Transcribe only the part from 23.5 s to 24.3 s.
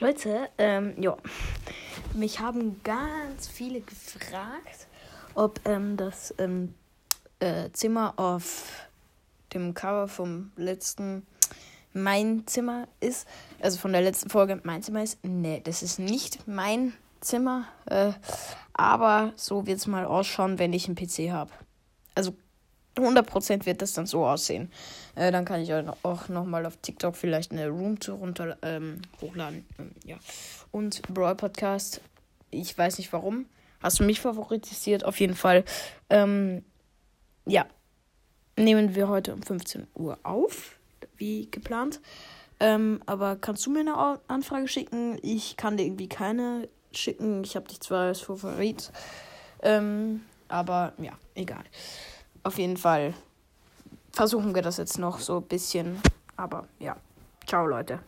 wird das dann so